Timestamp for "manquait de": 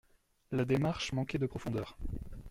1.13-1.45